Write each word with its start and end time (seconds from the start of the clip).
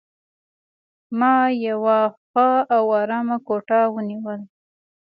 ما 1.19 1.33
یوه 1.67 1.99
ښه 2.29 2.49
او 2.75 2.85
آرامه 3.01 3.37
کوټه 3.47 3.79
ونیول. 3.95 4.41